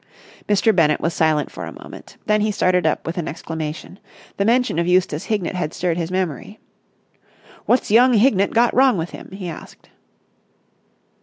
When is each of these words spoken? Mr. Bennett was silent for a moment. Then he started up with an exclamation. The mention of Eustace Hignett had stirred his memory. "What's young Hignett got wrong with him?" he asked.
Mr. 0.49 0.75
Bennett 0.75 0.99
was 0.99 1.13
silent 1.13 1.51
for 1.51 1.63
a 1.63 1.83
moment. 1.83 2.17
Then 2.25 2.41
he 2.41 2.49
started 2.51 2.87
up 2.87 3.05
with 3.05 3.19
an 3.19 3.27
exclamation. 3.27 3.99
The 4.37 4.45
mention 4.45 4.79
of 4.79 4.87
Eustace 4.87 5.25
Hignett 5.25 5.53
had 5.53 5.75
stirred 5.75 5.95
his 5.97 6.09
memory. 6.09 6.57
"What's 7.67 7.91
young 7.91 8.13
Hignett 8.15 8.49
got 8.51 8.73
wrong 8.73 8.97
with 8.97 9.11
him?" 9.11 9.29
he 9.31 9.47
asked. 9.47 9.89